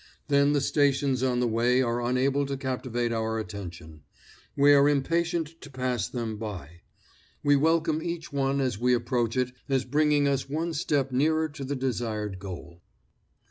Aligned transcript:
Then 0.29 0.53
the 0.53 0.61
stations 0.61 1.21
on 1.21 1.41
the 1.41 1.47
way 1.47 1.79
are 1.83 2.01
unable 2.01 2.47
to 2.47 2.57
captivate 2.57 3.11
our 3.13 3.37
attention; 3.37 4.01
we 4.55 4.73
are 4.73 4.89
impatient 4.89 5.61
to 5.61 5.69
pass 5.69 6.07
them 6.09 6.37
by; 6.37 6.81
we 7.43 7.55
welcome 7.55 8.01
each 8.01 8.33
one 8.33 8.59
as 8.61 8.79
we 8.79 8.95
approach 8.95 9.37
it 9.37 9.51
as 9.69 9.85
bringing 9.85 10.27
us 10.27 10.49
one 10.49 10.73
step 10.73 11.11
nearer 11.11 11.47
to 11.49 11.63
the 11.63 11.75
desired 11.75 12.39
goal. 12.39 12.81